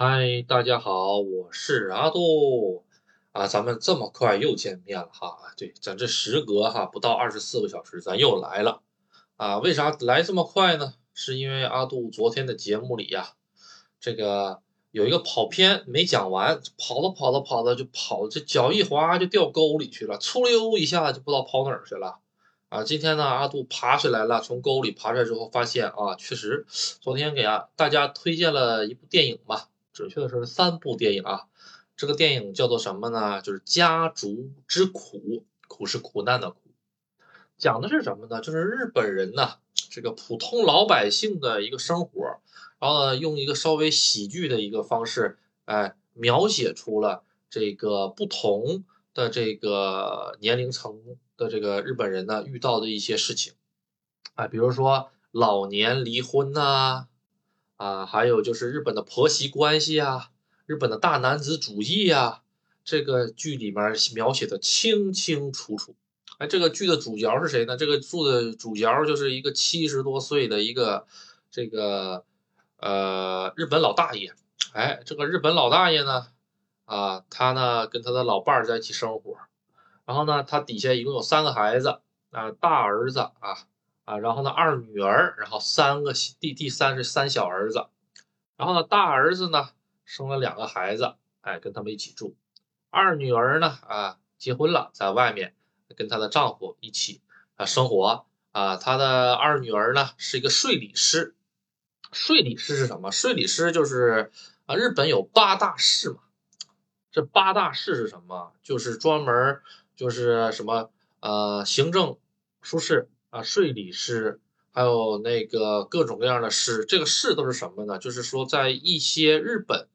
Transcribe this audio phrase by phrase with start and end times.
[0.00, 2.84] 嗨，大家好，我是阿杜
[3.32, 5.36] 啊，咱们这么快又见面了哈。
[5.56, 8.80] 对，咱这时隔哈不到二十四个小时，咱又来了
[9.36, 9.58] 啊。
[9.58, 10.94] 为啥来这么快呢？
[11.14, 13.30] 是因为阿杜昨天的节目里呀，
[13.98, 14.60] 这个
[14.92, 22.20] 有一个跑偏没讲完，跑着跑着跑着就跑，这脚一滑就掉沟里去了，出溜一下就不知道跑哪儿去了
[22.68, 22.84] 啊。
[22.84, 29.68] 今天呢，阿杜爬出来了，从沟里爬出来之后发现啊，确实昨天给啊大家推荐了一部电影吧。
[29.98, 31.48] 准确的是三部电影啊，
[31.96, 33.42] 这个电影叫做什么呢？
[33.42, 35.18] 就是《家族之苦》，
[35.66, 36.58] 苦是苦难的苦，
[37.56, 38.40] 讲的是什么呢？
[38.40, 39.54] 就是日本人呢，
[39.90, 42.38] 这个普通老百姓的一个生活，
[42.78, 53.54] 然后呢，用一个稍微喜剧的一个方式，哎，描写出了这个不同的这个年龄层的这个日本人呢遇到的一些事情，
[54.36, 56.60] 啊，比如说老年离婚呐。
[56.60, 57.08] 啊，
[57.78, 60.30] 啊还有就是日本的婆媳关系啊，
[60.66, 62.42] 日本的大男子主义啊，
[62.84, 65.94] 这个剧里面描写的清清楚楚。
[66.38, 67.76] 哎，这个剧的主角是谁呢？
[67.76, 71.06] 这个剧的主角就是一个七十多岁的一个
[71.50, 72.24] 这个
[72.78, 74.34] 呃日本老大爷。
[74.72, 76.26] 哎，这个日本老大爷呢，
[76.84, 79.36] 啊，他呢跟他的老伴儿在一起生活，
[80.04, 82.00] 然后呢，他底下一共有三个孩子
[82.32, 83.66] 啊，大儿子啊。
[84.08, 87.88] 啊，然后呢，二女儿，然后三个第第三是三小儿子，
[88.56, 89.68] 然后呢，大儿子呢
[90.06, 92.34] 生了两个孩子，哎，跟他们一起住，
[92.88, 95.54] 二女儿呢啊结婚了，在外面
[95.94, 97.20] 跟她的丈夫一起
[97.56, 101.34] 啊生活啊，她的二女儿呢是一个税理师，
[102.10, 103.10] 税理师是什么？
[103.12, 104.32] 税理师就是
[104.64, 106.20] 啊，日本有八大士嘛，
[107.12, 108.54] 这八大士是什么？
[108.62, 109.60] 就是专门
[109.96, 112.16] 就是什么呃行政
[112.62, 113.10] 书士。
[113.30, 114.40] 啊，税理师，
[114.72, 117.98] 还有那个各种各样的师，这个师都是什么呢？
[117.98, 119.88] 就是说，在一些日本，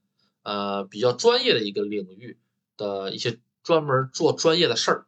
[0.44, 2.38] 呃，比较专业的一个领域
[2.78, 5.06] 的一些专门做专业的事儿。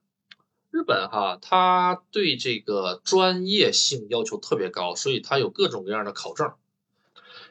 [0.71, 6.51] 日本哈，他对这个专业性要求特别高，所以他有各种各样的考证。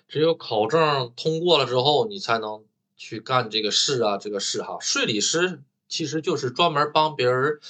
[0.08, 2.64] 只有考证通过了之后，你才能
[2.96, 4.78] 去干这个事啊，这个事哈。
[4.80, 7.60] 税理师其实就是专门帮别人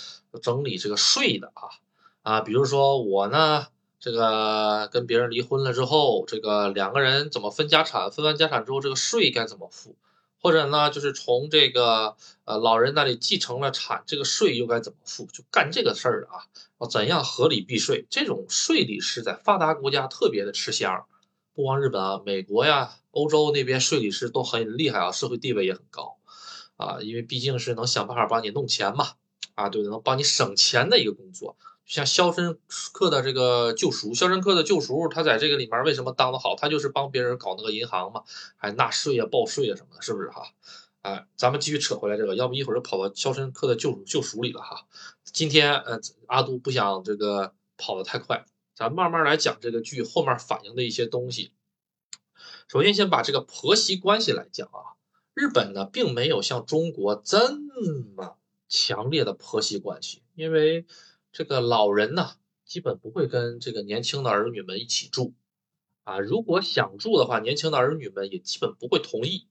[0.42, 1.83] 整理这个税的啊。
[2.24, 3.66] 啊，比如说我呢，
[4.00, 8.10] 这个跟别人离婚了之后，这个两个人怎么分家产？
[8.10, 9.94] 分完家产之后，这个税该怎么付？
[10.40, 15.26] 或者呢，就是从这个呃老人那里继承了产，这个税又该怎么付？
[15.26, 18.06] 就干这个事儿啊，怎样合理避税？
[18.08, 21.04] 这种税理师在发达国家特别的吃香，
[21.54, 26.16] 不光日本啊，美国呀、欧洲那边税理师都很厉害啊，社会地位也很高
[26.78, 29.08] 啊，因为毕竟是能想办法帮你弄钱嘛，
[29.54, 31.56] 啊，对，能帮你省钱的一个工作。
[31.86, 32.58] 像《肖申
[32.92, 36.56] 克的这个救赎》，《肖申克的救赎》，他在这个里面为什么当得好？
[36.56, 38.22] 他就是帮别人搞那个银行嘛，
[38.56, 40.42] 还纳税啊、报税啊什么的，是不是哈？
[41.02, 44.86] 哎，咱们继续扯回来这个，要不一会儿就跑到《肖申克的救赎》救赎里了哈。
[45.24, 51.52] 今天呃，阿杜不想这个跑得太快，咱慢慢来讲这个剧后面反映的一些东西。
[52.66, 54.96] 首先，先把这个婆媳关系来讲啊，
[55.34, 57.54] 日本呢并没有像中国这
[58.16, 58.38] 么
[58.70, 60.86] 强烈的婆媳关系，因为。
[61.34, 65.34] 这个老人呢，基本不会跟这个年轻的儿女们一起住，
[66.04, 69.48] 啊，如果想住的话，年轻的儿女们也基本不会同意，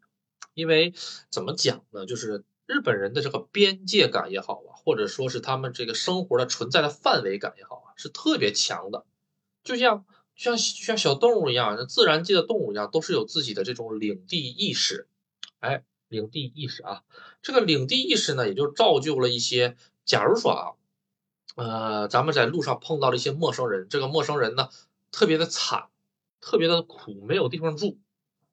[0.54, 0.94] 因为
[1.30, 2.06] 怎么讲呢？
[2.06, 9.06] 就是日本人的这个边界感也好啊，或者说是他们这个生活的存在的范围感也好啊，是特别强的，
[9.66, 10.06] 就像
[10.38, 15.10] 像像小动物一样，自然界的动物一样，都是有自己的这种领地意识，
[15.60, 17.04] 哎，领地意识啊，
[17.42, 20.64] 这个领地意识呢，也就造就了一些，假如说啊。
[21.56, 24.70] 呃，咱们在路上碰到了一些陌生人，这个陌生人呢，
[25.12, 25.86] 特别的惨，
[26.42, 28.00] 特别的苦，没有地方住，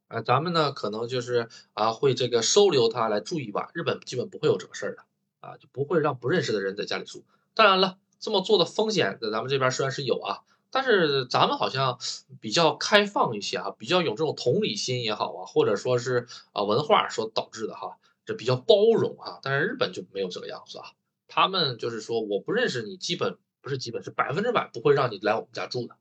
[0.08, 3.70] 啊，咱们呢可能就是啊会这个收留他来住一晚。
[3.72, 5.02] 日本基本不会有这个事儿的，
[5.40, 7.24] 啊，就不会让不认识的人在家里住。
[7.54, 10.40] 当然了，这么做的风险在咱们这边虽然是有啊，
[10.70, 11.98] 但是咱们好像
[12.38, 17.96] 比较开放一些啊，比较有这种同理心也好啊，或者说是啊文化所导致的哈，
[18.26, 19.38] 这比较包容啊。
[19.42, 20.92] 但是日本就没有这个样子啊。
[21.32, 25.96] 他们就是说，我不认识你，基本不是基本是百分之百不会让你来我们家住的。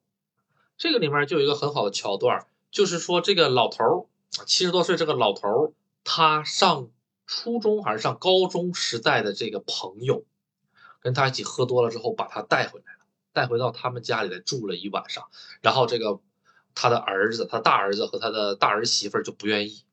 [0.75, 4.05] 这个里面就有一个很好的桥段，就是说这个老头儿，
[4.47, 5.73] 七十多岁这个老头儿，
[6.03, 6.89] 他上
[7.27, 10.25] 初中还是上高中时代的这个朋友，
[10.99, 15.29] 跟他一起喝多了之后，把他带回来了，带回到他们家里来住了一晚上。
[15.61, 16.19] 然后这个
[16.73, 19.83] 他的儿子，他大儿子和他的大儿媳妇就不愿意，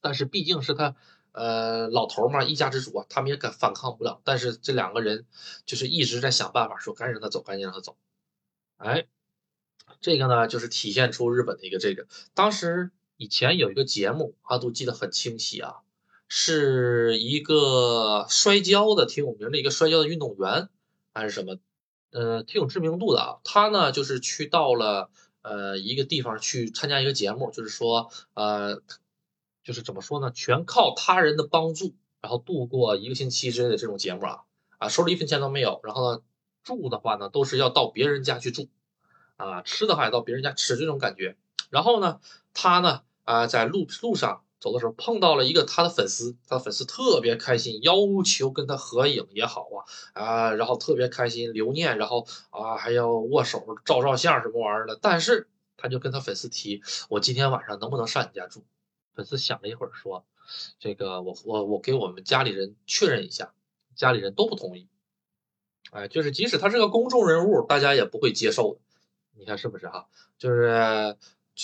[0.00, 0.96] 但是毕竟是他。
[1.32, 4.20] 呃，老头嘛，一家之主啊，他们也敢反抗不了。
[4.24, 5.26] 但是这两个人
[5.66, 7.96] 就是一直在想办法，说赶紧让他走，赶紧让他走。
[8.76, 9.06] 哎，
[10.00, 15.76] 这个呢，就是体现出日本的一个这个，当时以前有一个节目，阿杜记得很清晰啊，
[16.28, 20.68] 是一个摔跤的，挺有名的一个摔跤的运动员
[21.14, 21.58] 还是什么，
[22.10, 23.38] 呃，挺有知名度的啊。
[23.44, 25.10] 他呢就是去到了
[25.42, 28.82] 呃一个地方去参加一个节目，就是说呃，
[29.64, 34.40] 就是怎么说呢，全靠他人的帮助，然后度过一个星期之类的这种节目啊
[34.78, 36.22] 啊，收了一分钱都没有，然后呢
[36.62, 38.68] 住的话呢都是要到别人家去住。
[39.36, 41.36] 啊，吃的话也到别人家吃这种感觉。
[41.70, 42.20] 然后呢，
[42.54, 47.94] 他呢，啊，在路路上走的时候碰到了一个他的粉丝，他的粉丝特别开心，要
[48.24, 49.66] 求跟他合影也好
[50.14, 54.96] 啊，啊，然后特别开心留念，然后啊还要握手照照相什么玩意儿的。
[55.02, 58.62] 但是他就跟他粉丝提，我今天晚上能不能上你家住？
[59.14, 60.24] 粉丝想了一会儿说，
[60.78, 63.52] 这个我我我给我们家里人确认一下，
[63.94, 64.88] 家里人都不同意。
[65.90, 68.80] 哎，就是即使他是个公众人物，大家也不会接受的。
[69.34, 70.08] 你看是不是哈？
[70.38, 71.16] 就是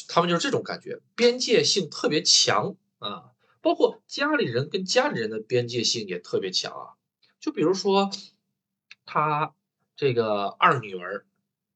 [0.08, 6.94] 他们就是这种感觉，边界性特别强啊，包括家里人跟家里人的边界性也特别强啊。
[7.40, 8.10] 就比如说
[9.06, 9.54] 他
[9.96, 11.24] 这个二女儿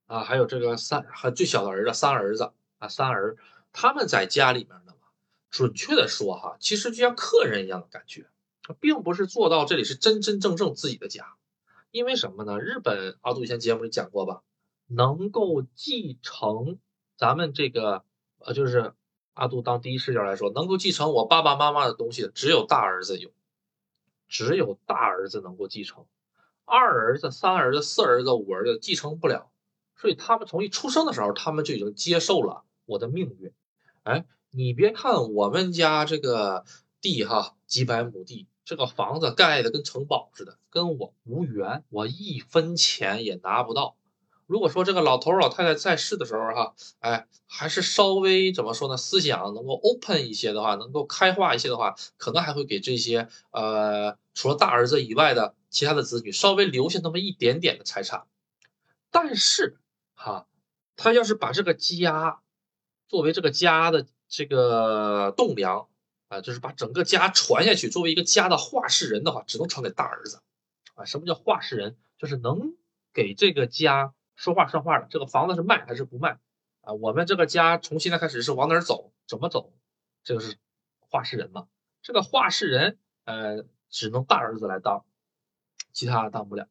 [0.06, 3.38] 啊，还有这个三还最小的儿子三儿子啊三儿，
[3.72, 4.92] 他们在家里面呢，
[5.52, 8.26] 准确的说哈，其实就像客人一样的感觉，
[8.80, 11.34] 并不是做到这里是真真正正自己的家，
[11.92, 12.58] 因为什么呢？
[12.58, 14.42] 日本阿杜以前节目里讲过吧。
[14.88, 16.78] 能够继承
[17.16, 18.04] 咱们这个
[18.40, 18.92] 呃，就是
[19.32, 23.30] 阿杜当第一视角来说，能够继承我爸爸妈妈的东西只有大儿子有，
[24.28, 26.04] 只有大儿子能够继承，
[26.66, 29.50] 二儿子、三儿子、四儿子、五儿子继承不了，
[29.96, 33.52] 所以他们从一出生的时候，他们就已经接受了我的命运。
[34.02, 36.66] 哎，你别看我们家这个
[37.00, 43.96] 地哈，几百亩地，这个房子盖的跟城堡似的，跟我无缘，我一分钱也拿不到。
[44.46, 48.98] 如果说这个老头老太太在世的时候，哈，哎，还是稍微怎么说呢？
[48.98, 58.26] 思想能够 open 一些的话，能够开化一些的话，可能还会给这些呃，除了大儿子以外的其他的子女稍微留下那么一点点的财产。
[59.10, 59.78] 但是，
[60.14, 60.46] 哈，
[60.94, 62.42] 他要是把这个家
[63.08, 65.90] 作为这个家的这个栋梁
[66.28, 70.40] 啊，就是把整个家传下去，作为一个家的话事人的话，只能传给大儿子。
[70.94, 71.98] 啊，什么叫话事人？
[72.16, 72.74] 就是能
[73.12, 74.14] 给这个家。
[74.34, 76.38] 说话算话的，这个房子是卖还是不卖
[76.80, 76.94] 啊？
[76.94, 79.74] 我们这个家从现在开始是往哪儿走，怎么走？
[80.24, 80.56] 这个是
[80.98, 81.68] 话事人嘛？
[82.00, 85.04] 这个话事人，呃，只能大儿子来当，
[85.92, 86.66] 其他当不了。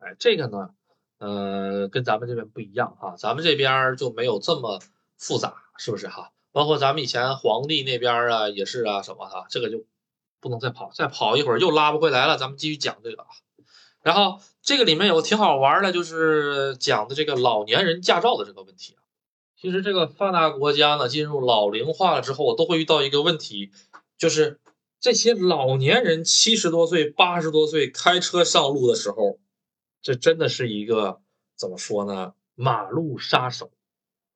[0.00, 0.74] 哎，这个呢，
[1.18, 4.80] 呃，跟咱们这边不一样哈，咱们这边就没有这么
[5.16, 6.32] 复杂，是不是哈？
[6.52, 9.46] 包括咱们以前皇帝那边啊，也是啊，什么哈？
[9.50, 9.84] 这个就
[10.40, 12.36] 不能再跑，再跑一会儿又拉不回来了。
[12.36, 13.28] 咱们继续讲这个啊。
[14.02, 19.00] 然后这个里面有个挺好玩的，就是讲的这个老年人驾照的这个问题啊。
[19.56, 23.70] 其实这个发达国家呢，进入老龄化了之后，都会遇到一个问题，
[24.18, 24.60] 就是
[25.00, 29.38] 这些老年人七十多岁、八十多岁开车上路的时候，
[30.02, 31.20] 这真的是一个
[31.56, 32.34] 怎么说呢？
[32.56, 33.70] 马路杀手。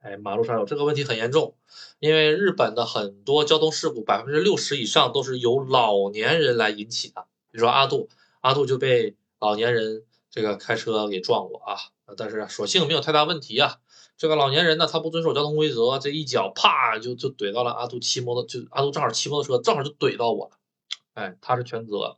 [0.00, 1.56] 哎，马路杀手这个问题很严重，
[1.98, 7.26] 因为日本的很多交通事故，百分之六十以上都是由老年人来引起的。
[7.50, 8.08] 比如说阿杜，
[8.40, 9.16] 阿杜就被。
[9.38, 11.76] 老年人这个开车给撞过啊，
[12.16, 13.80] 但是所幸没有太大问题啊。
[14.16, 20.56] 这个老年人呢，他不遵守交通规则，这一脚啪就就怼到了阿杜骑摩托，就阿杜正好骑摩托车，正好就怼到我了。
[21.12, 22.16] 哎，他是全责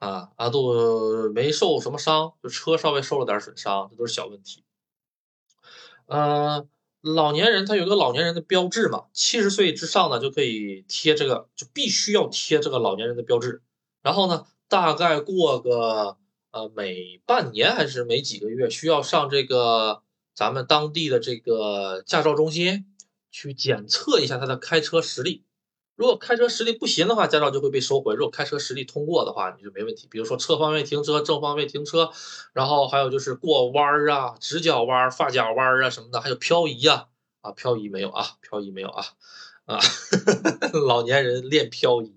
[0.00, 4.64] 啊，阿杜没受什么伤，就车稍微受了点损伤，这都是小问题。
[6.06, 6.68] 嗯，
[7.00, 13.62] 老年人他有个老年人的标志嘛，七十岁之上呢就可以贴这个，就必须要贴这个老年人的标志。
[14.02, 16.16] 然后呢，大概过个。
[16.52, 20.02] 呃，每半年还是每几个月需要上这个
[20.34, 22.86] 咱们当地的这个驾照中心
[23.30, 25.44] 去检测一下他的开车实力。
[26.00, 30.08] 如果开车实力不行的话，驾照就会被收回；如果开车实力通过的话，你就没问题。
[30.10, 32.10] 比如说侧方位停车、正方位停车，
[32.54, 37.08] 然后还有就是过弯儿啊、直角弯、发夹弯啊什么的，还有漂移啊
[37.42, 38.26] 啊，漂移没有啊？
[38.40, 39.04] 漂移没有啊？
[39.66, 39.78] 啊，
[40.88, 42.14] 老年人练漂移，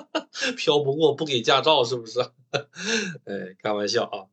[0.56, 2.20] 漂不过不给驾照是不是？
[3.28, 4.24] 哎，开玩笑啊，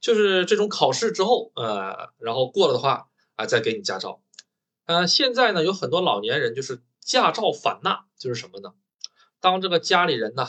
[0.00, 4.20] 就是这种考试之后，呃，然后过了的话啊，再给你驾照。
[4.86, 8.74] 呃，现在呢有很多老年人就是驾照反纳，就是什么呢？
[9.40, 10.46] 当这个家里人呢，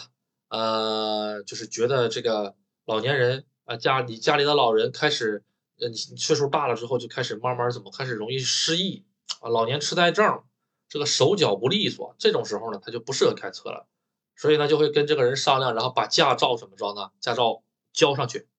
[0.50, 5.46] 呃，就是觉得这个老年人啊，家里家里的老人开始，
[5.80, 9.06] 呃，岁数大了之后就开始慢慢怎么开始容易失忆
[9.40, 10.44] 啊，老年痴呆症。
[10.90, 13.88] 这个手脚不利索，这种时候呢，他就不适合开车了，
[14.36, 17.12] 所以呢，就会跟这个人商量，然后把驾照怎么着呢？
[17.22, 17.64] 驾照
[17.94, 18.50] 交上去，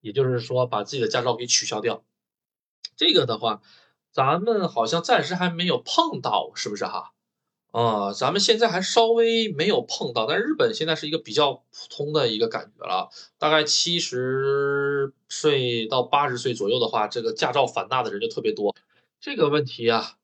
[0.00, 2.04] 也就是说把自己的驾照给取消掉。
[2.94, 3.62] 这个的话，
[4.12, 7.14] 咱们好像暂时还没有碰到，是不是哈？
[7.70, 13.10] 啊，咱们现在还稍微没有碰到，但日本现在是一个比较普通的一个感觉了。
[13.38, 18.74] 大概七十岁到八十岁左右的话，这个驾照反纳的人就特别多。
[19.20, 20.16] 这个问题啊，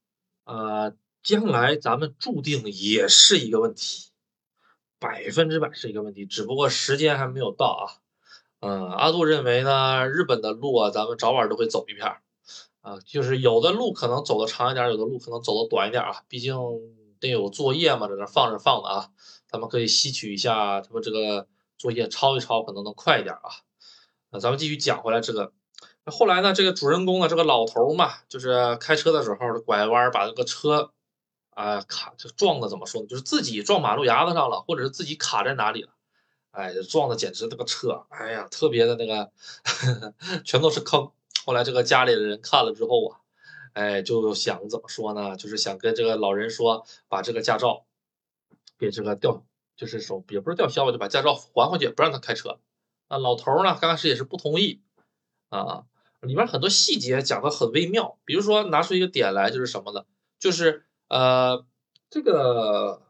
[0.44, 4.08] 呃，将来咱们注定也是一个问题，
[4.98, 7.84] 百分之百是一个问题，只不过时间还没有到啊。
[8.60, 12.22] 嗯，阿杜认为呢，日本的路啊，咱们早晚都会走一片儿
[12.80, 16.56] 啊，就是有的路可能走的长一点，有的路可能走的短一点啊，毕竟。
[17.24, 19.10] 得有作业嘛，在那放着放的啊，
[19.48, 23.64] 咱们可以吸取一下他们这个作业，抄一抄，可能能快一点啊。
[24.30, 25.52] 那咱们继续讲回来这个，
[26.04, 30.90] 后来呢，这个主人公呢，这个老头嘛，就是开车的时候拐弯，把这个车
[31.50, 33.06] 啊卡就撞的怎么说呢？
[33.06, 35.90] 就是自己撞马路牙子上了，或者是自己卡在哪里了，
[36.50, 39.32] 哎，撞的简直这个车，哎呀，特别的那个，
[40.44, 41.10] 全都是坑。
[41.46, 43.23] 后来这个家里的人看了之后啊。
[43.74, 45.36] 哎，就想怎么说呢？
[45.36, 47.84] 就是想跟这个老人说，把这个驾照
[48.78, 49.44] 给这个吊，
[49.76, 52.58] 就是说也不是吊销吧，就把驾照还回去，不让他开车。
[53.08, 54.80] 啊，老头呢，刚开始也是不同意
[55.50, 55.84] 啊。
[56.20, 60.06] 里面很多细节讲的很微妙，比如说拿出一个点来，就是什么呢？
[60.38, 61.66] 就是呃，
[62.08, 63.02] 这个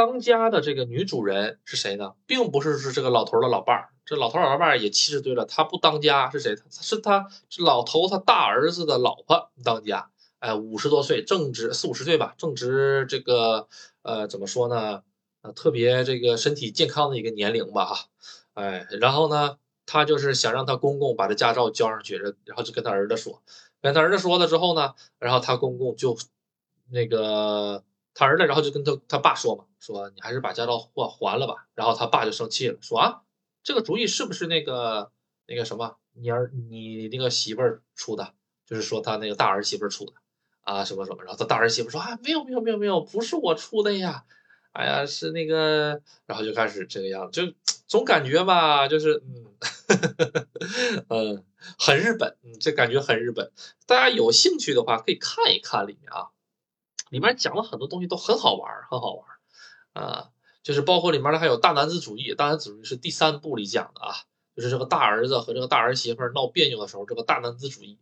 [0.00, 2.14] 当家的这个女主人是谁呢？
[2.26, 3.90] 并不是是这个老头的老伴儿。
[4.06, 6.56] 这老头老伴儿也七十岁了，他不当家是谁？
[6.70, 10.10] 是他是老头他大儿子的老婆当家。
[10.38, 13.68] 哎，五十多岁，正值四五十岁吧，正值这个
[14.00, 15.02] 呃怎么说呢？
[15.42, 18.06] 呃，特别这个身体健康的一个年龄吧哈。
[18.54, 22.16] 哎，然后呢，他就是想让他公公把这驾照交上去，
[22.46, 23.42] 然后就跟他儿子说，
[23.82, 26.16] 跟他儿子说了之后呢，然后他公公就
[26.88, 27.84] 那个
[28.20, 31.66] 他儿子，然后就跟他他爸说嘛，说你还是把驾照还还了吧。
[31.74, 33.22] 然后他爸就生气了，说啊。
[33.62, 35.10] 这个主意是不是那个
[35.46, 38.34] 那个什么你儿你那个媳妇儿出的？
[38.66, 40.12] 就是说他那个大儿媳妇儿出的
[40.62, 41.22] 啊什么什么？
[41.24, 44.24] 然后他大儿媳妇说啊没有没有没有没有，不是我出的呀，
[44.72, 47.52] 哎呀是那个，然后就开始这个样子，就
[47.86, 49.44] 总感觉吧，就是嗯
[51.08, 51.44] 嗯
[51.78, 53.52] 很日本，这感觉很日本。
[53.86, 56.28] 大家有兴趣的话可以看一看里面啊，
[57.10, 59.26] 里面讲了很多东西都很好玩，很好玩
[59.92, 60.30] 啊。
[60.62, 64.14] 就是包括里面的还有大男子主义，大男子主义是第三部里讲的啊，
[64.54, 67.98] 就是这个大儿子和这个大儿媳妇闹别扭的时候，这个大男子主义，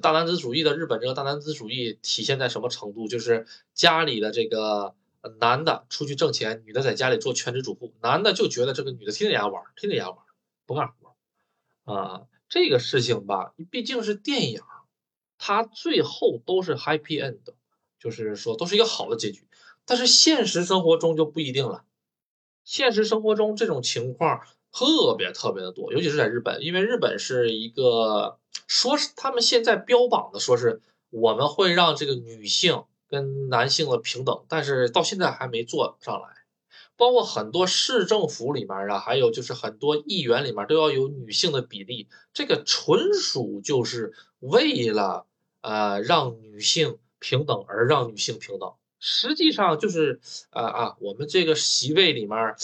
[0.00, 3.08] 大男子主义的日本这个大男子主义体现在什么程度？
[3.08, 4.94] 就是家里的这个
[5.40, 10.18] 男的出去挣钱，女的在家里做全职主妇，男的就觉得这个女的天天家玩，天天家玩，
[10.64, 12.22] 不干活啊。
[12.48, 14.62] 这个事情吧，毕竟是电影，
[15.38, 17.40] 它最后都是 happy end，
[18.06, 19.42] 就是说都是一个好的结局，
[19.84, 21.82] 但是现实生活中就不一定了。
[22.62, 36.28] 现实生活中这种情况特别特别的多，尤其是在日本，因为日本是一个说是他们现在标榜的说是我们会让这个女性跟男性的平等，但是到现在还没做上来。
[36.96, 45.26] 包括很多市政府里面啊，还有就是很多议员里面都要有女性的比例，这个纯属就是为了
[45.60, 48.72] 呃让女性平等而让女性平等。
[48.98, 50.20] 实际上就是
[50.50, 52.54] 啊啊，我们这个席位里面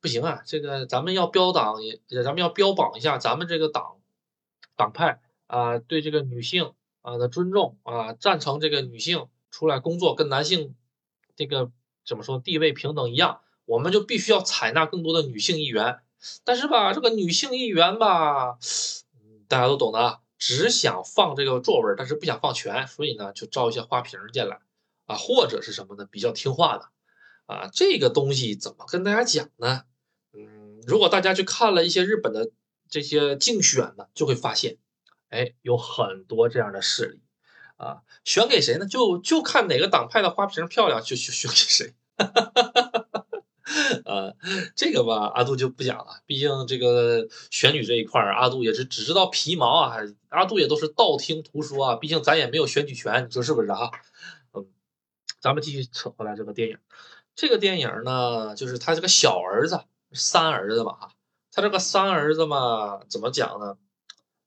[0.00, 1.76] 不行啊，这个咱们要标榜，
[2.24, 3.96] 咱们要标榜一下咱们这个党
[4.76, 10.74] 党派啊，对这个女性啊的尊重啊，赞成这个女性出来工作跟男性
[11.34, 11.72] 这个
[12.06, 16.00] 怎么说地位平等一样，我们就必须要采纳更多的女性议员。
[16.44, 18.58] 但是吧，这个女性议员吧，
[19.48, 24.58] 大家都懂的，只想放这个座位，但是不想放全，所以呢，就招一些花瓶进来。
[25.06, 26.06] 啊，或者是什么呢？
[26.08, 26.88] 比较听话的，
[27.46, 29.82] 啊，这个东西怎么跟大家讲呢？
[30.32, 32.52] 嗯，如果大家去看了一些日本的
[32.88, 34.76] 这些竞选呢，就会发现，
[35.30, 37.22] 哎，有很多这样的势力，
[37.76, 38.86] 啊，选给谁呢？
[38.86, 41.94] 就就看哪个党派的花瓶漂亮，就选选给谁。
[44.04, 44.32] 啊，
[44.76, 49.96] 这个吧，阿杜就不讲了，毕竟这个选举这一块儿，阿杜也是只知道皮毛啊，
[50.28, 53.90] 阿杜也都是道听途说啊，毕竟咱也没有选举权，你说是不是啊？
[54.52, 54.66] 嗯
[55.40, 56.78] 咱们继续扯回来这个电影，
[57.34, 59.80] 这个电影呢，就是他这个小儿子，
[60.12, 61.12] 三儿子嘛哈，
[61.50, 63.78] 他这个三儿子嘛，怎么讲呢？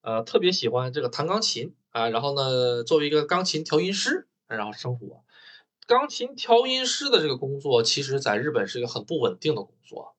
[0.02, 5.23] 呃，特别喜欢这个弹钢琴啊，然后呢，作为一个钢琴调音师，然后生活。
[5.88, 10.16] 钢琴调音师的这个工作，其实在日本是一个很不稳定的工作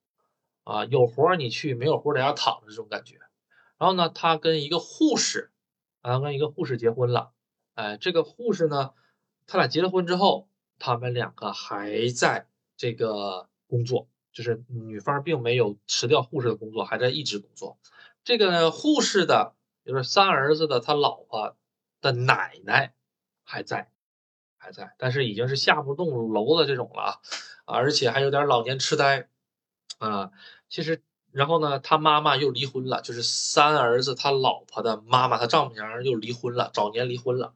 [0.63, 3.19] 啊，有活你去，没有活在家躺着这种感觉。
[3.77, 5.51] 然后呢，他跟一个护士
[6.01, 7.31] 啊，跟一个护士结婚了，
[7.73, 8.91] 哎，这个护士呢，
[9.47, 10.47] 他俩结了婚之后。
[10.77, 17.79] 他们两个还在这个工作，就是女方并没有辞掉护士的工作，还在一直工作。
[18.25, 19.55] 这个护士的，
[19.85, 21.55] 就是三儿子的他老婆
[22.01, 22.93] 的奶奶
[23.45, 23.89] 还在，
[24.65, 27.21] 还在，但是已经是下不动楼的这种了
[27.65, 29.29] 啊，而且还有点老年痴呆
[29.99, 30.31] 啊。
[30.69, 37.53] 其实，然后呢，他妈妈又离婚了，就是三儿子他老婆的妈妈，他丈母娘又离婚了，早年离婚了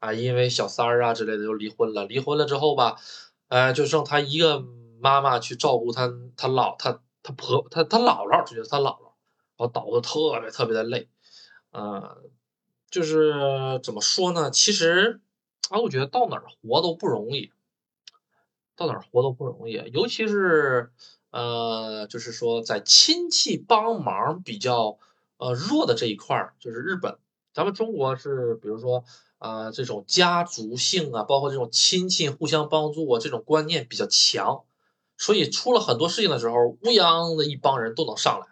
[0.00, 2.04] 啊，因为小三儿啊之类的又离婚了。
[2.06, 2.96] 离婚了之后吧，
[3.46, 4.64] 呃，就剩他一个
[5.00, 9.12] 妈妈去照顾他，他老他他婆他他姥姥，就是他姥姥，
[9.56, 11.08] 然后倒的特别特别的累，
[11.70, 12.18] 呃。
[12.90, 14.50] 就是怎么说呢？
[14.50, 15.20] 其实
[15.70, 17.52] 啊，我觉得到哪儿活都不容易，
[18.76, 20.90] 到哪儿活都不容易，尤其是
[21.30, 24.98] 呃，就是说在亲戚帮忙比较
[25.36, 27.18] 呃弱的这一块儿，就是日本。
[27.52, 29.04] 咱们中国是比如说
[29.38, 34.64] 啊，这种家族性啊，包括这种亲戚互相帮助啊，这种观念比较强，
[35.16, 38.46] 所以出了很多事情的时候，乌泱的一帮人都能上来，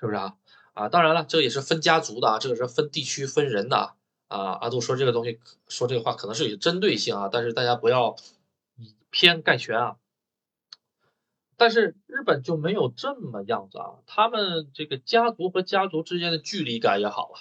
[0.00, 0.36] 是不是啊？
[0.72, 3.94] 啊，当然了，这个也是分家族的啊，这个是分地区分人的啊。
[4.28, 8.16] 啊，阿杜说这个东西说这个话可能是有针对性啊，但是大家不要
[8.76, 9.96] 以偏概全啊。
[11.56, 17.36] 但是日本就没有这么样子啊，他们这个家族和家族之间的距离感也好啊，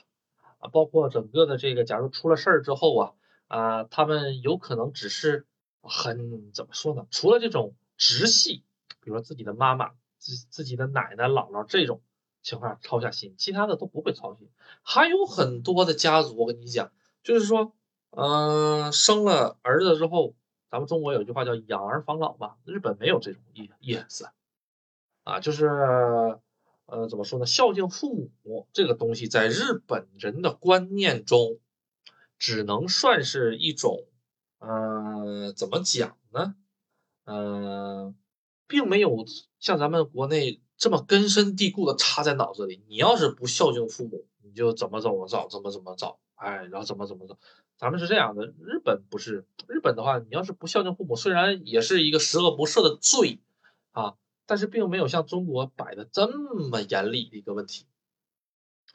[0.60, 3.14] 啊，包括整个的这个，假如出了事儿之后啊，
[3.48, 5.46] 啊，他们有可能只是
[5.82, 7.06] 很怎么说呢？
[7.12, 8.64] 除了这种直系，
[9.02, 12.02] 比如说自己的妈妈、自自己的奶奶、姥姥这种。
[12.48, 14.48] 情况下操下心，其他的都不会操心。
[14.82, 17.74] 还有很多的家族，我跟你讲，就是说，
[18.12, 20.34] 嗯，生了儿子之后，
[20.70, 24.30] 咱们中国有句话叫“养儿防老”吧，日本没有这种意意思
[25.26, 25.68] 啊，就是，
[26.86, 27.46] 呃，怎么说呢？
[27.46, 31.60] 孝敬父母这个东西，在日本人的观念中，
[32.40, 34.06] 只能算是一种，
[34.60, 36.56] 嗯，怎么讲呢？
[37.26, 38.16] 嗯，
[38.68, 39.26] 并没有
[39.60, 40.62] 像咱们国内。
[40.78, 47.38] 这么根深蒂固的插在脑子里，你要是不孝敬父母，你就怎么怎么着，怎么怎么着，哎，然后怎么怎么着。
[47.78, 53.40] 咱们是这样的，日本不是日本的话，你要是不孝敬父母，虽然也是一个十恶不赦的罪
[53.92, 54.16] 啊，
[54.46, 57.86] 但是并没有像中国摆的这么严厉的一个问题，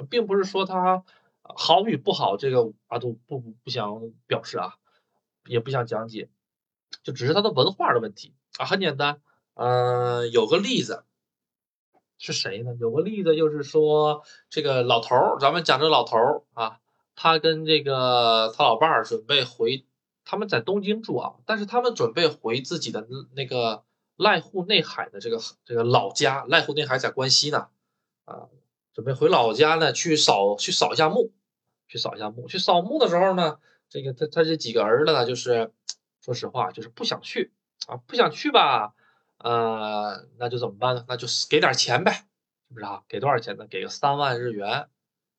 [0.09, 1.05] 并不是说他
[1.43, 4.75] 好与不好，这个阿杜不不不想表示啊，
[5.47, 6.29] 也不想讲解，
[7.03, 9.21] 就只是他的文化的问题啊，很简单，
[9.55, 11.05] 嗯，有个例子。
[12.25, 12.73] 是谁呢？
[12.79, 16.79] 有个例子就是说，这个老头儿，咱们讲这老头儿啊，
[17.17, 19.85] 他跟这个他老伴儿准备回，
[20.25, 23.83] 他们在东京住啊，但是他们准备回自己的那个
[24.17, 27.67] 濑户内海的这个这个老家，濑户内海在关西呢，
[28.25, 28.47] 啊，
[28.93, 31.33] 准备回老家呢去扫去扫一下墓，
[31.89, 33.59] 去扫一下墓，去扫墓的时候呢，
[33.89, 35.73] 这个他他这几个儿子呢，就是
[36.21, 37.51] 说实话就是不想去
[37.89, 38.95] 啊，不想去吧。
[39.43, 41.05] 呃，那就怎么办呢？
[41.09, 42.13] 那就给点钱呗，
[42.69, 43.03] 是不是啊？
[43.09, 43.67] 给多少钱呢？
[43.69, 44.89] 给个三万日元，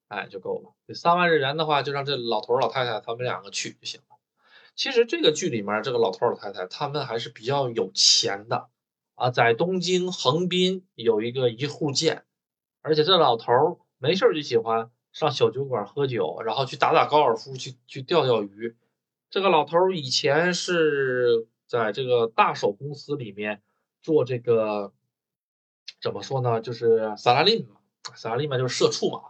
[0.09, 0.73] 哎，就够了。
[0.85, 4.17] 给三万日元的话，就让这老头老太太他们两个去就行了。
[4.75, 8.67] 其实这个剧里面，这个老头老太太他们还是比较有钱的
[9.15, 12.25] 啊，在东京横滨有一个一户建，
[12.81, 18.75] 而且这老头没事就喜欢上小酒馆喝酒，然后去打打高尔夫，去去钓钓鱼。
[19.29, 23.61] 这个老头以前是在这个大手公司里面。
[24.03, 24.93] 做这个
[26.01, 26.59] 怎么说呢？
[26.59, 27.77] 就是萨拉利嘛，
[28.15, 29.21] 萨拉利嘛就是社畜嘛，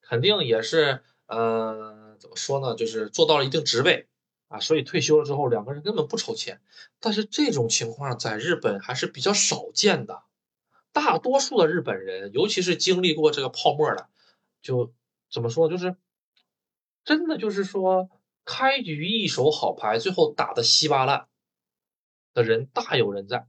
[0.00, 2.76] 肯定也是，嗯，怎么说呢？
[2.76, 4.08] 就是做到了一定职位
[4.46, 6.62] 啊，所以退休了之后，两个人根本不愁钱。
[7.00, 10.22] 但是这种情况在日本还是比较少见的，
[10.92, 14.08] 大多数的日本人，尤其是经历过这个泡沫的，
[14.62, 14.94] 就
[15.28, 15.68] 怎么说？
[15.68, 15.96] 就是
[17.04, 18.08] 真的就是说，
[18.44, 21.26] 开局一手好牌，最后打的稀巴烂
[22.32, 23.48] 的人大有人在。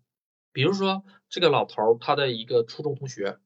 [0.52, 3.40] 比如说这个老头，他的一个初中同学，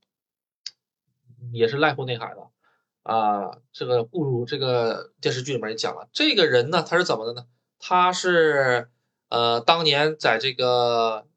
[1.51, 2.49] 也是濑户内海的
[3.03, 3.59] 啊。
[3.71, 7.45] 这个故如这个电视剧里面也讲了，这个人呢，他是怎么的呢？
[7.77, 8.89] 他是
[9.29, 11.27] 呃，当年在这个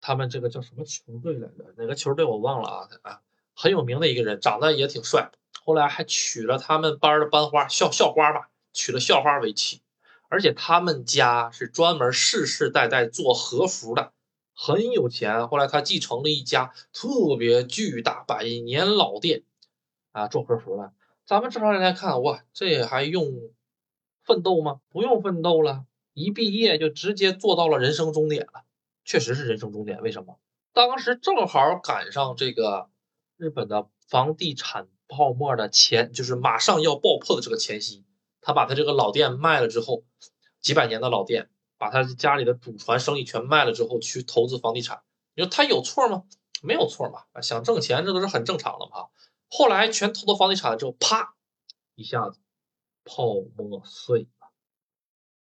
[0.00, 1.74] 他们这个叫什么球队来着？
[1.76, 3.20] 哪个球队我忘了啊啊，
[3.54, 5.30] 很有名的一个人，长得也挺帅。
[5.64, 9.82] 后来还娶了他们班的班花校校花吧，娶了校花为妻，
[10.28, 14.12] 而且他们家是专门世世代代做和服的。
[14.58, 19.42] 很有钱，后来他继承了一家特别巨大、百年老店，
[20.12, 20.94] 啊，做客服了。
[21.26, 23.50] 咱们正常人来看，哇，这还用
[24.24, 24.80] 奋斗吗？
[24.88, 28.64] 不用奋斗了，一毕业就直接做到了人生终点了。
[29.04, 30.00] 确实是人生终点。
[30.00, 30.38] 为什么？
[30.72, 32.88] 当时正好赶上这个
[33.36, 38.04] 日本的房地产泡沫的前，就是马上要爆破的这个前夕，
[38.40, 40.04] 他把他这个老店卖了之后，
[40.60, 41.50] 几百年的老店。
[41.78, 45.02] 把他家里的祖传生意全卖了之后，去投资房地产，
[45.34, 46.24] 你说他有错吗？
[46.62, 49.08] 没有错嘛，想挣钱这都是很正常的嘛。
[49.48, 51.34] 后来全投到房地产了之后，啪，
[51.94, 52.38] 一下子
[53.04, 54.48] 泡沫碎了，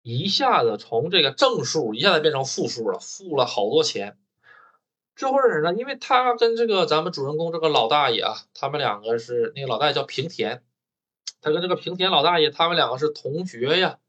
[0.03, 4.17] 一下子从这个正数一下子变成负数了，付了好多钱。
[5.15, 10.63] 这会儿呢，因为他跟这个咱们主人公这个老大爷啊，他们两个是那个老大爷叫平田，
[11.41, 13.99] 他跟这个平田老大爷他们两个是同学呀。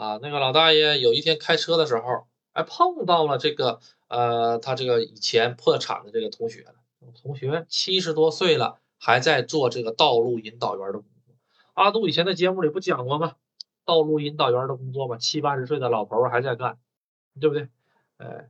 [0.00, 6.74] 啊，那个老大爷有一天开车的时候，哎，碰到了这个呃，他这个以前破产的这个同学了。
[7.22, 11.34] 同学七十多岁了，还在做这个道路引导员的工作。
[11.74, 13.34] 阿杜以前在节目里不讲过吗？
[13.84, 16.78] 道路引导员的工作嘛，七八十岁的老头还在干，
[17.38, 17.68] 对不对？
[18.16, 18.48] 哎。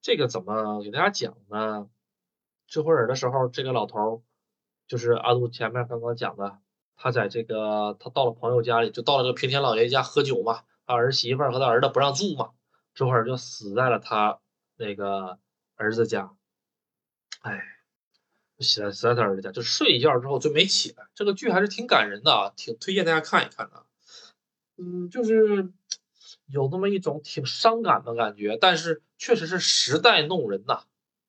[0.00, 1.88] 这个怎么给大家讲呢？
[2.68, 4.22] 这会儿的时候，这个老头
[4.86, 6.58] 就是阿杜前面刚刚讲的，
[6.96, 10.62] 他在这个他到了朋友家里，就到了这个平田老爷家喝酒嘛，
[10.92, 12.50] 他儿媳妇和他儿子不让住嘛，
[12.94, 14.40] 这会儿就死在了他
[14.76, 15.38] 那个
[15.76, 16.34] 儿子家，
[17.40, 17.62] 哎，
[18.58, 21.06] 死在死在他儿子家，就睡一觉之后就没起来。
[21.14, 23.86] 这个剧还是挺感人的啊，挺推荐大家看一看的。
[24.76, 25.72] 嗯，就是。
[26.46, 30.82] 有那么一种挺伤感的感觉，但是确实是时代弄人呐，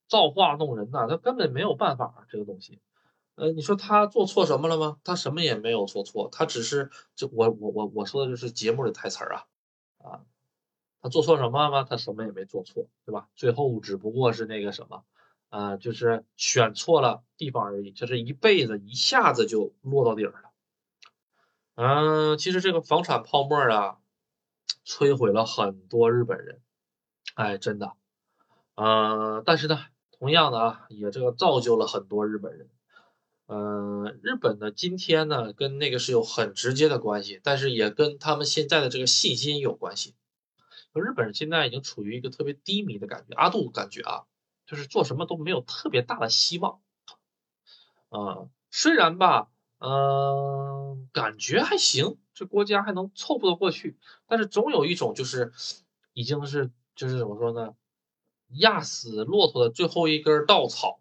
[0.08, 2.80] 造化弄人呐，他根本没有办法这个东西。
[3.36, 4.97] 呃，你说他做错什么了吗？
[5.06, 9.45] 他什么也没有做错，他只是就我我我我说的就是节目的台词儿啊
[10.03, 10.25] 啊，
[11.01, 11.83] 他做错什么了吗？
[11.89, 13.27] 他什么也没做错，对吧？
[13.35, 15.03] 最后只不过是那个什么
[15.49, 20.51] 啊，就是选错了地方而已，就是一辈子一下子就落到底儿了。
[21.75, 23.97] 嗯，其实这个房产泡沫啊。
[24.85, 26.61] 摧毁了很多日本人，
[27.35, 27.93] 哎，真的，
[28.75, 29.79] 呃，但是呢，
[30.11, 32.69] 同样的啊，也这个造就了很多日本人，
[33.45, 40.15] 呃，日本的今天呢，跟那个是有很直接的关系，但是也跟他们现在的这个信心有关系。
[40.93, 44.23] 日本人现在已经处于一个特别低迷的感觉，阿杜感觉啊，
[44.65, 46.79] 就是做什么都没有特别大的希望，
[48.10, 52.17] 啊，虽然吧，嗯，感觉还行。
[52.34, 55.51] 这国家还能凑合的过去，但是总有一种就是
[56.13, 57.75] 已经是就是怎么说呢，
[58.49, 60.99] 压死骆驼的最后一根稻草，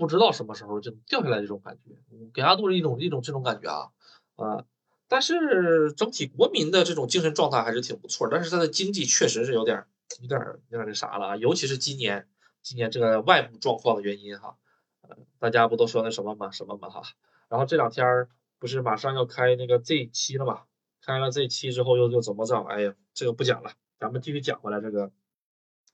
[0.00, 1.92] 不知道什么时候就掉下来这种感觉，
[2.32, 3.90] 给阿杜是一种一种这种感觉啊
[4.36, 4.64] 啊！
[5.06, 9.84] 但是整体国民的这种精神状态还是挺不错，但是他的经济确实是有点
[10.22, 12.26] 有点有点那啥了啊，尤其是今年
[12.62, 14.56] 今年这个外部状况的原因哈，
[15.02, 17.02] 呃，大家不都说那什么嘛什么嘛哈，
[17.48, 18.26] 然后这两天。
[18.60, 20.64] 不是马上要开那个 Z 七了吗？
[21.00, 22.62] 开了 Z 七之后又又怎么着？
[22.64, 25.10] 哎呀，这个不讲了，咱们继续讲回来这个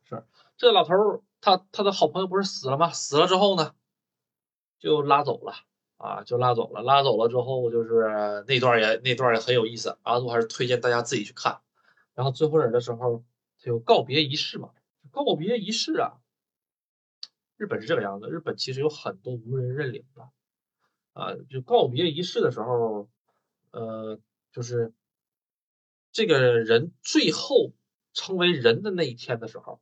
[0.02, 0.26] 事儿。
[0.56, 2.90] 这老头儿他他的好朋友不是死了吗？
[2.90, 3.72] 死了之后呢，
[4.86, 5.52] 就拉走了
[5.96, 6.80] 啊，就拉走了。
[6.80, 11.60] 拉走了之后就是那段也那段也很有意思，阿杜还是推荐大家自己去看。
[12.14, 13.24] 然后最后人的时候
[13.60, 14.70] 他有告别仪式嘛？
[15.10, 16.20] 告别仪式啊，
[17.56, 20.30] 日本是这个样子，日本其实有很多无人认领的。
[21.14, 23.08] 啊，就告别仪式的时候，
[23.72, 24.20] 呃，
[24.52, 24.92] 就是
[26.12, 27.72] 这个人最后
[28.12, 29.80] 成为人的那一天的时候，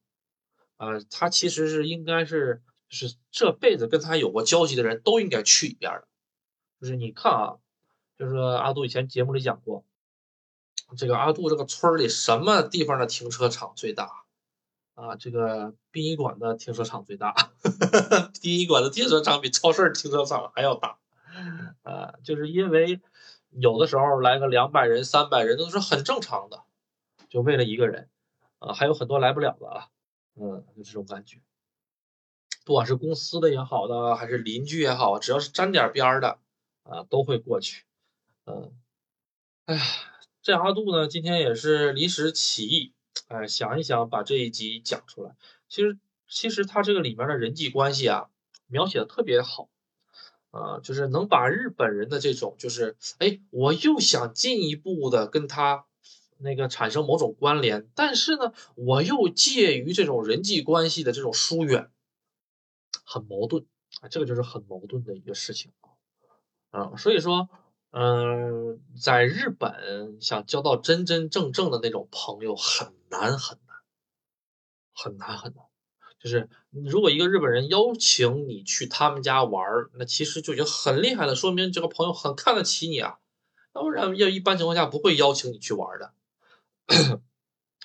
[0.78, 2.62] 啊，他其实是应该是，
[2.94, 6.06] 就是这辈子跟他有过交集的人都应该去一遍的。
[6.80, 7.56] 就是你看啊，
[8.16, 9.84] 就是阿杜以前节目里讲过，
[10.96, 14.22] 这个阿杜这个村里什么地方的停车场最大？
[14.94, 17.50] 啊，这个殡仪馆的停车场最大，
[18.40, 20.98] 殡仪馆的停车场比超市停车场还要大。
[21.82, 23.00] 啊，就是因为
[23.50, 26.62] 有的时候来个两百人、三百人都是很正常的，
[27.28, 28.08] 就为了一个人，
[28.60, 29.88] 啊，还有很多来不了的啊，
[30.36, 31.40] 嗯，就这种感觉。
[32.64, 36.38] 不管是公司的也好的，还是邻居也好，只要是沾点边儿的，
[36.82, 37.84] 啊，都会过去。
[38.46, 38.72] 嗯，
[39.66, 39.82] 哎呀，
[40.42, 42.92] 这阿杜呢，今天也是临时起意，
[43.28, 45.36] 哎，想一想把这一集讲出来。
[45.68, 45.98] 其实，
[46.28, 48.28] 其实他这个里面的人际关系啊，
[48.66, 49.68] 描写的特别好。
[50.50, 55.84] 啊，就是能把日本人的这种，就是哎，我又想进一步的跟他
[56.38, 61.90] 那个产生某种关联，但是呢，我又介于这种人际关系的这种疏远，
[63.14, 63.64] 很矛盾
[64.00, 65.70] 啊，这个就是很矛盾的一个事情
[66.70, 67.48] 啊，所以说，
[67.92, 73.76] 嗯，在日本想交到真真正正的那种朋友很难很难，
[74.92, 75.64] 很难很难。
[76.18, 83.18] 就是如果一个日本人邀请你去他们家玩儿，那其实就已经很厉害了，说明这个朋友很看得起你啊，
[83.74, 86.12] 要不然要一般情况下不会邀请你去玩的。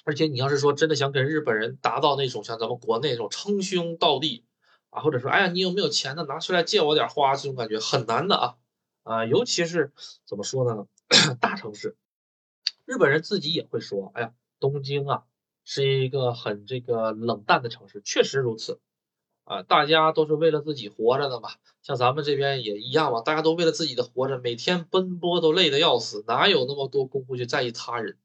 [0.05, 4.43] 而且你要是说真的想跟日本人达到那种像咱们国内那种称兄道弟
[4.89, 8.55] 啊，或者说哎呀你有没有钱呢，拿出来借我点花，这种感觉很难的啊
[9.03, 9.91] 啊，尤其是
[10.25, 10.87] 怎么说呢，
[11.39, 11.95] 大城市，
[12.85, 15.23] 日本人自己也会说，哎呀东京啊。
[15.65, 18.79] 是一个很这个冷淡的城市，确实如此，
[19.43, 21.51] 啊，大家都是为了自己活着的嘛，
[21.83, 28.17] 像咱们这边也一样嘛，大家都为了自己的活着，每天奔波都累得要死，哪有那么多功夫去在意他人，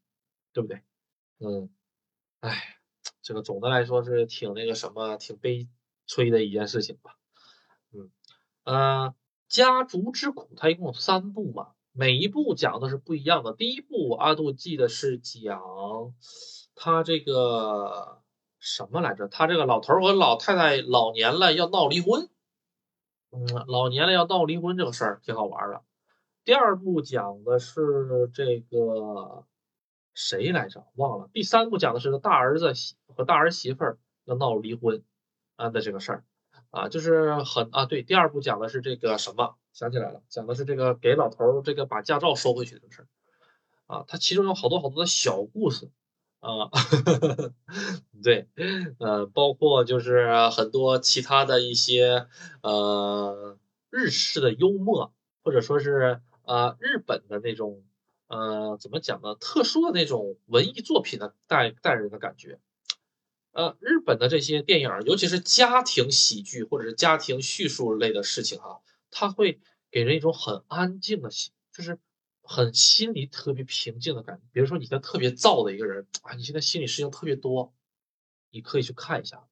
[0.54, 0.80] 对不对？
[1.38, 1.68] 嗯，
[2.40, 2.78] 哎，
[3.20, 5.68] 这个总的来说是挺那个什么，挺悲
[6.06, 7.16] 催的一件事情吧。
[7.92, 8.10] 嗯，
[8.64, 9.14] 呃，
[9.48, 13.52] 家族之苦它一共有三部嘛，每一部讲的是不一样的。
[13.52, 15.62] 第一部阿杜记得是讲
[16.74, 18.22] 他这个
[18.58, 19.28] 什么来着？
[19.28, 22.28] 他这个老头和老太太老年了要闹离婚。
[23.30, 25.82] 嗯，老年了要闹离婚这个事儿挺好玩的。
[26.44, 29.46] 第二部讲的是这个
[30.14, 30.86] 谁来着？
[30.94, 31.30] 忘了。
[31.32, 32.72] 第三部讲的是大儿子
[33.16, 33.84] 和大儿媳妇
[34.24, 35.02] 要闹离婚
[35.56, 36.24] 啊的这个事儿
[36.70, 38.02] 啊，就是很啊对。
[38.02, 39.56] 第二部讲的是这个什么？
[39.72, 43.06] 想起来了，讲的是这个给老头这个把驾照收回去的事儿
[43.86, 44.04] 啊。
[44.06, 45.90] 它其中有好多好多的小故事
[46.40, 46.70] 啊，
[48.22, 48.48] 对，
[48.98, 52.26] 呃，包括就是很多其他的一些
[52.62, 53.58] 呃
[53.90, 55.12] 日式的幽默，
[55.42, 56.20] 或者说是。
[56.46, 57.82] 呃，日本的那种，
[58.26, 59.34] 呃，怎么讲呢？
[59.34, 62.60] 特殊的那种文艺作品的带带人的感觉。
[63.54, 71.98] 呃，日本的这些电影，尤其是家庭喜剧或者是家庭叙述类的事情哈，它会给人一种很安静的心，就是
[72.42, 74.42] 很心里特别平静的感觉。
[74.52, 77.72] 比如说，你在特别燥的一个人啊，你现在心里事情特别多，
[78.50, 79.46] 你可以去看一下。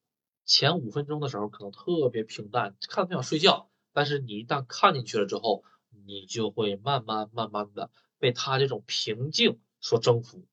[0.45, 5.65] 前五分钟的时候可能特别平淡，看不想睡觉，但是你一旦看进去了之后。
[6.07, 10.47] 你就会慢慢慢慢的被他这种平静所征服，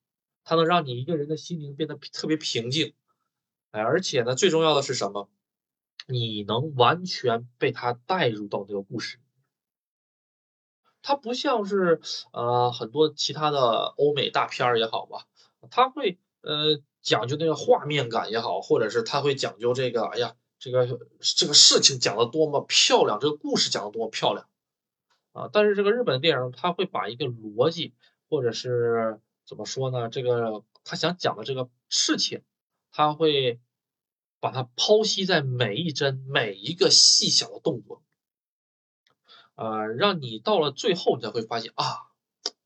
[0.44, 2.94] 他能让你一个人的心灵变得特别平静，
[3.72, 5.30] 哎，而且呢，最重要的是什么？
[6.08, 9.20] 你能完全被他带入到这个故事。
[11.02, 12.02] 它不像是
[12.34, 15.26] 呃很多其他的欧美大片儿也好吧，
[15.70, 20.88] 他会呃讲究那个画面感也好，或者是他会讲究这个，哎呀，这个
[21.38, 24.48] 这个事情讲的多么漂亮，这个故事讲的多么漂亮。
[25.32, 27.94] 啊，但是这个日本电影，他会把一个逻辑，
[28.30, 30.10] 或者是怎么说呢？
[30.10, 32.42] 这个他想讲的这个事情，
[32.92, 33.60] 他会
[34.40, 38.04] 把它剖析在每一帧、每一个细小的动作，
[39.56, 41.84] 呃，让你到了最后，你才会发现啊，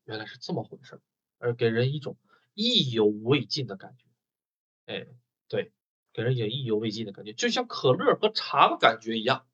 [0.04, 1.00] 原来是这么回事，
[1.38, 2.16] 而给人一种
[2.54, 4.06] 意犹未尽的感觉。
[4.86, 5.06] 哎，
[5.48, 5.72] 对，
[6.12, 9.46] 给人也意犹未尽的感觉，就像可乐和茶的感觉一样。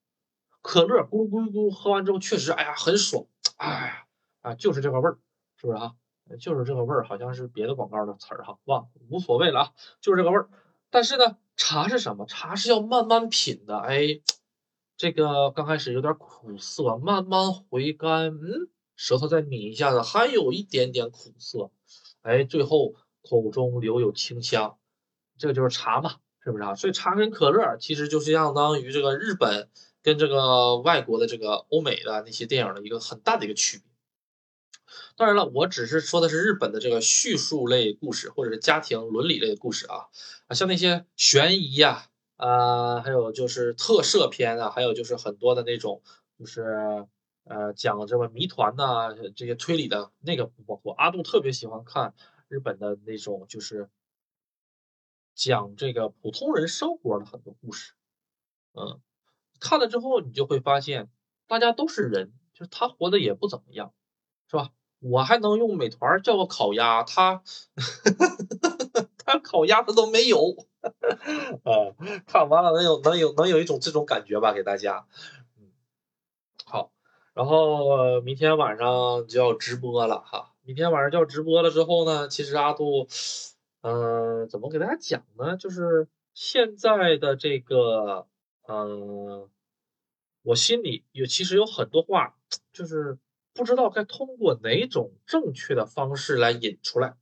[0.61, 3.25] 可乐咕噜咕噜咕噜，喝完之后确实，哎呀，很爽，
[3.57, 4.07] 哎呀，
[4.41, 5.17] 啊，就是这个味儿，
[5.55, 5.95] 是不是啊？
[6.39, 10.49] 就是这个味儿，好像是别的广告的词儿哈，忘了无所谓了啊，就是这个味儿。
[10.89, 12.25] 但是呢，茶是什么？
[12.25, 14.21] 茶是要慢慢品的，哎，
[14.97, 21.71] 这个刚开始有点苦涩，慢慢回甘，嗯，舌头再抿一下子，还有一点点苦涩，
[22.21, 24.77] 哎，最后口中留有清香，
[25.37, 26.75] 这个就是茶嘛，是不是啊？
[26.75, 29.69] 所以茶跟可乐其实就是相当于这个日本。
[30.03, 33.90] 跟这个外国的这个欧美的那些电影的一个很大的一个区别。
[35.15, 40.07] 当然了，我只是说的是日本的这个叙述类故事，或者是家庭伦理类的故事啊
[40.47, 46.01] 啊，像那些悬疑呀啊，还有就是特摄片啊，还有就是很多的那种
[46.37, 47.07] 就是
[47.45, 50.93] 呃讲这个谜团呐，这些推理的那个不包括。
[50.93, 52.13] 阿杜特别喜欢看
[52.47, 53.89] 日本的那种就是
[55.37, 57.93] 讲这个普通人生活的很多故事，
[58.73, 59.01] 嗯。
[59.59, 61.09] 看了之后，你就会发现，
[61.47, 63.93] 大家都是人，就是他活的也不怎么样，
[64.49, 64.71] 是吧？
[65.01, 67.43] 我还能用美团叫个烤鸭，他
[69.17, 70.55] 他烤鸭他都没有，
[71.63, 71.91] 啊，
[72.25, 75.05] 看完了能有能有能有一种这种感觉吧，给大家，
[75.59, 75.71] 嗯，
[76.65, 76.91] 好，
[77.33, 83.07] 然后明天晚上就要直播了哈，明天晚上就要直播了之后呢，其实阿杜，
[83.81, 85.57] 嗯，怎么给大家讲呢？
[85.57, 88.27] 就是现在的这个。
[88.67, 89.49] 嗯，
[90.43, 92.35] 我心里有其实有很多话，
[92.71, 93.17] 就是
[93.53, 97.15] 不知道该通过哪种正确的方式来引出来。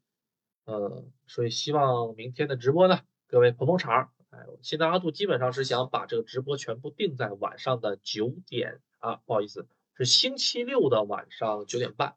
[0.65, 4.11] 呃，所以希望明天的直播呢，各位捧捧场。
[4.29, 12.15] 哎，现在阿杜基本上是想把这个直播全部定在晚上的九点啊，不好意思，是星期六的晚上九点半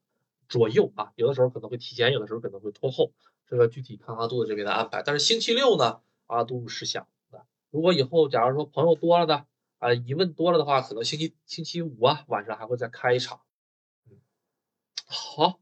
[0.48, 1.12] 左右啊。
[1.16, 3.12] 有的时候可能会提前，有的时候可能会拖后，
[3.46, 5.02] 这个具体看阿杜这边的安排。
[5.02, 7.08] 但是星期六呢，阿杜是想。
[7.70, 9.46] 如果以后假如说朋友多了的
[9.78, 13.40] 啊，疑问多了的话，可能星期星期五啊晚上还会再开一场。
[15.12, 15.58] 好，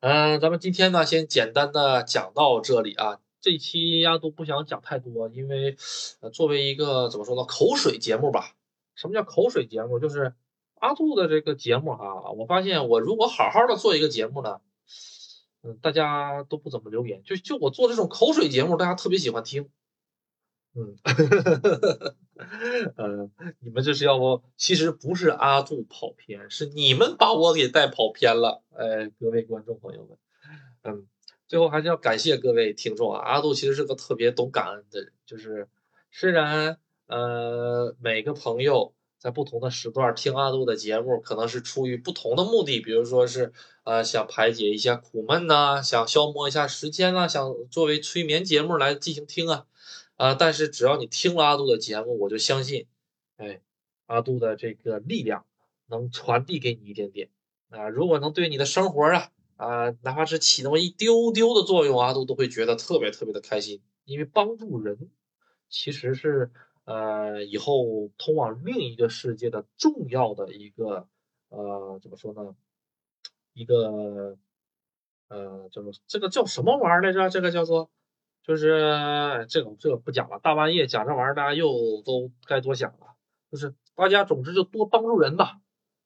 [0.00, 3.18] 嗯，咱们今天呢先简单的讲到这里啊。
[3.40, 5.74] 这期呀都不想讲太多，因为
[6.20, 8.54] 呃作为一个怎么说呢口水节目吧。
[8.94, 9.98] 什么叫口水节目？
[9.98, 10.34] 就是
[10.74, 12.30] 阿杜的这个节目哈。
[12.32, 14.60] 我发现我如果好好的做一个节目呢，
[15.62, 17.22] 嗯，大家都不怎么留言。
[17.24, 19.70] 就就我做这种口水节目，大家特别喜欢听。
[20.74, 20.96] 嗯，
[22.96, 23.30] 呃，
[23.60, 24.42] 你们这是要不？
[24.56, 28.62] 其实不是阿杜跑偏，是你们把我给带跑偏了。
[28.76, 30.16] 哎，各位观众朋友们，
[30.82, 31.06] 嗯，
[31.48, 35.68] 最后还是要感谢各位听众啊，阿杜其实是个特别懂感恩的人，就是
[36.12, 36.78] 虽然
[37.08, 43.52] 呃每个朋友在不同的时段听阿杜的节目，可能是出于不同的目的，比如说是
[43.82, 49.66] 呃想排解一下苦闷呐，想消磨一下时间啊，想作为催眠节目来进行听啊，
[50.20, 52.86] 啊，但是只要你听了阿杜的节目，我就相信，
[53.38, 53.62] 哎，
[54.04, 55.46] 阿杜的这个力量
[55.86, 57.30] 能传递给你一点点
[57.70, 59.32] 啊，如果能对你的生活啊。
[59.56, 65.10] 啊，哪怕是起那么一丢丢的作用阿杜都会觉得特别特别的开心，因为帮助人
[65.68, 66.50] 其实是
[66.84, 71.06] 呃以后通往另一个世界的重要的一个
[71.50, 72.56] 呃怎么说呢？
[73.52, 74.38] 一个
[75.28, 77.28] 呃叫做这个叫什么玩意儿来着？
[77.28, 77.90] 这个叫做
[78.42, 83.14] 就是这个这个不讲了，大半夜讲这玩意儿，大家又都该多想了。
[83.50, 85.60] 就是大家总之就多帮助人吧，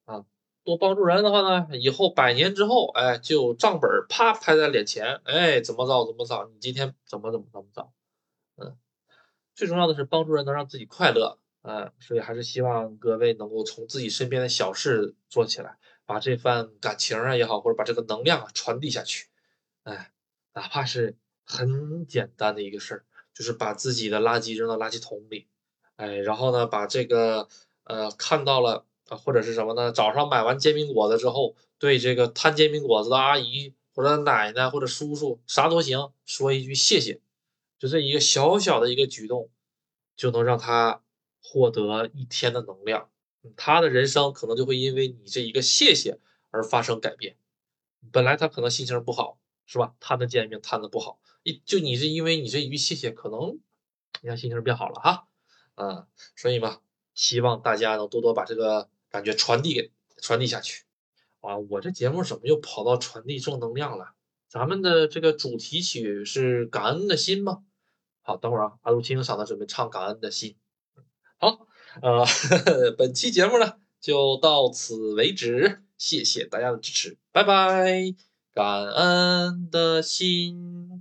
[0.05, 0.25] 啊。
[0.63, 7.91] 多帮助人的话呢，以后百年之后，哎，就账本啪拍在脸前，哎，怎么着怎么着，你今天怎么怎么怎么着，
[8.57, 8.75] 嗯，
[9.53, 19.27] 最重要的是帮助人能让自己快乐，嗯，所以还是希望各位能够从自己身边的小事做起来，把这份感情啊也好，或者把这个能量啊传递下去，
[19.83, 20.11] 哎，
[20.55, 25.47] 哪怕是很简单的一个事儿，就是把自己的垃圾扔到垃圾桶里，
[25.95, 27.47] 哎，然后呢，把这个
[27.83, 28.85] 呃看到了。
[29.07, 29.91] 啊，或者是什么呢？
[29.91, 37.21] 早上买完煎饼果子之后，对这个摊煎饼果子的阿姨或者奶奶或者叔叔啥都行，说一句谢谢，
[37.77, 39.51] 就这一个小小的一个举动，
[40.17, 41.03] 就能让他
[41.39, 43.11] 获得一天的能量，
[43.55, 46.17] 他的人生可能就会因为你这一个谢谢
[46.49, 47.37] 而发生改变。
[48.11, 49.93] 本来他可能心情不好，是吧？
[49.99, 51.19] 摊的煎饼摊的不好，
[51.65, 53.59] 就你是因为你这一句谢谢，可能
[54.21, 55.27] 你看心情变好了哈。
[55.75, 56.79] 嗯，所以嘛，
[57.13, 58.89] 希望大家能多多把这个。
[59.11, 60.83] 感觉传递给传递下去，
[61.39, 64.11] 啊，我这节目怎么又跑到传递正能量了？
[64.49, 67.63] 咱们的这个主题曲是感恩的心吗？
[68.23, 70.57] 好，等会儿啊，阿杜清嗓子准备唱感恩的心。
[71.37, 71.65] 好，
[72.01, 72.25] 呃，
[72.97, 78.13] 本期节目呢就到此为止，谢谢大家的支持，拜拜，
[78.53, 80.94] 感恩的心。